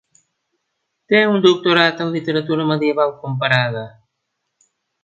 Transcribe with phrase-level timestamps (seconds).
[1.13, 3.89] Té un doctorat en literatura medieval comparada.